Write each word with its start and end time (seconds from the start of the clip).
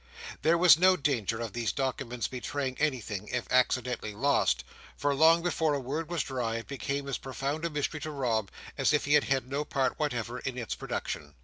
There 0.41 0.57
was 0.57 0.79
no 0.79 0.97
danger 0.97 1.39
of 1.39 1.53
these 1.53 1.71
documents 1.71 2.27
betraying 2.27 2.75
anything, 2.79 3.27
if 3.27 3.45
accidentally 3.51 4.15
lost; 4.15 4.63
for 4.97 5.13
long 5.13 5.43
before 5.43 5.75
a 5.75 5.79
word 5.79 6.09
was 6.09 6.23
dry, 6.23 6.55
it 6.55 6.65
became 6.67 7.07
as 7.07 7.19
profound 7.19 7.65
a 7.65 7.69
mystery 7.69 7.99
to 7.99 8.09
Rob, 8.09 8.49
as 8.79 8.93
if 8.93 9.05
he 9.05 9.13
had 9.13 9.25
had 9.25 9.47
no 9.47 9.63
part 9.63 9.99
whatever 9.99 10.39
in 10.39 10.57
its 10.57 10.73
production. 10.73 11.35